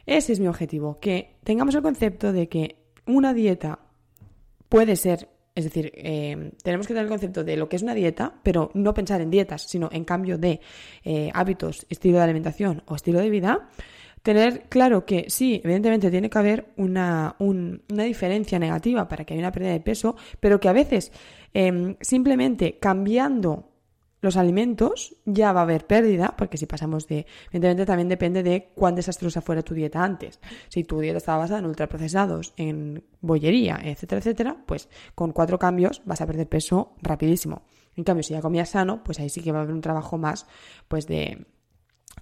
Ese 0.06 0.32
es 0.32 0.40
mi 0.40 0.46
objetivo, 0.46 0.98
que 0.98 1.36
tengamos 1.44 1.74
el 1.74 1.82
concepto 1.82 2.32
de 2.32 2.48
que 2.48 2.76
una 3.06 3.34
dieta 3.34 3.80
puede 4.68 4.96
ser, 4.96 5.28
es 5.54 5.64
decir, 5.64 5.92
eh, 5.94 6.52
tenemos 6.62 6.86
que 6.86 6.94
tener 6.94 7.04
el 7.04 7.10
concepto 7.10 7.44
de 7.44 7.56
lo 7.56 7.68
que 7.68 7.76
es 7.76 7.82
una 7.82 7.94
dieta, 7.94 8.34
pero 8.42 8.70
no 8.74 8.94
pensar 8.94 9.20
en 9.20 9.30
dietas, 9.30 9.62
sino 9.62 9.88
en 9.92 10.04
cambio 10.04 10.38
de 10.38 10.60
eh, 11.04 11.30
hábitos, 11.34 11.86
estilo 11.90 12.18
de 12.18 12.24
alimentación 12.24 12.82
o 12.86 12.94
estilo 12.94 13.20
de 13.20 13.30
vida. 13.30 13.68
Tener 14.22 14.68
claro 14.68 15.06
que 15.06 15.26
sí, 15.28 15.60
evidentemente 15.64 16.10
tiene 16.10 16.28
que 16.28 16.38
haber 16.38 16.72
una, 16.76 17.36
una 17.38 18.04
diferencia 18.04 18.58
negativa 18.58 19.08
para 19.08 19.24
que 19.24 19.34
haya 19.34 19.40
una 19.42 19.52
pérdida 19.52 19.72
de 19.72 19.80
peso, 19.80 20.16
pero 20.40 20.60
que 20.60 20.68
a 20.68 20.72
veces 20.72 21.10
em, 21.54 21.96
simplemente 22.00 22.78
cambiando 22.78 23.70
los 24.20 24.36
alimentos 24.36 25.16
ya 25.24 25.52
va 25.52 25.60
a 25.60 25.62
haber 25.62 25.86
pérdida, 25.86 26.34
porque 26.36 26.58
si 26.58 26.66
pasamos 26.66 27.06
de, 27.08 27.26
evidentemente 27.48 27.86
también 27.86 28.08
depende 28.08 28.42
de 28.42 28.70
cuán 28.74 28.94
desastrosa 28.94 29.40
fuera 29.40 29.62
tu 29.62 29.74
dieta 29.74 30.04
antes. 30.04 30.40
Si 30.68 30.84
tu 30.84 31.00
dieta 31.00 31.18
estaba 31.18 31.38
basada 31.38 31.60
en 31.60 31.66
ultraprocesados, 31.66 32.52
en 32.56 33.02
bollería, 33.20 33.80
etcétera, 33.82 34.18
etcétera, 34.18 34.56
pues 34.66 34.88
con 35.14 35.32
cuatro 35.32 35.58
cambios 35.58 36.02
vas 36.04 36.20
a 36.20 36.26
perder 36.26 36.48
peso 36.48 36.92
rapidísimo. 37.00 37.62
En 37.96 38.04
cambio, 38.04 38.22
si 38.22 38.34
ya 38.34 38.40
comías 38.40 38.70
sano, 38.70 39.02
pues 39.02 39.18
ahí 39.20 39.28
sí 39.28 39.42
que 39.42 39.52
va 39.52 39.58
a 39.58 39.62
haber 39.62 39.74
un 39.74 39.80
trabajo 39.80 40.18
más, 40.18 40.46
pues 40.88 41.06
de, 41.06 41.46